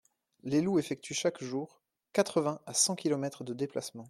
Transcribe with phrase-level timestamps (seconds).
[0.41, 3.99] Les loups effectuent chaque jour quatre-vingts à cent kilomètres de déplacement.